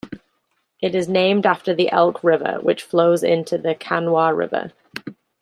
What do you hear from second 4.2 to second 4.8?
River.